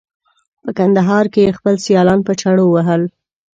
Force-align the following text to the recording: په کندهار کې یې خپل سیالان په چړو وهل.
په 0.63 0.69
کندهار 0.77 1.25
کې 1.33 1.41
یې 1.45 1.55
خپل 1.57 1.75
سیالان 1.85 2.19
په 2.27 2.33
چړو 2.41 2.65
وهل. 2.69 3.01